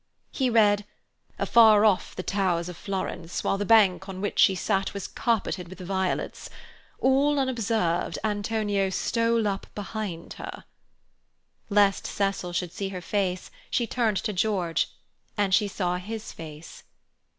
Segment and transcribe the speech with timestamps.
[0.31, 0.83] He read:
[1.37, 5.67] "'Afar off the towers of Florence, while the bank on which she sat was carpeted
[5.67, 6.49] with violets.
[6.97, 10.63] All unobserved Antonio stole up behind her—'"
[11.69, 14.89] Lest Cecil should see her face she turned to George
[15.37, 16.81] and saw his face.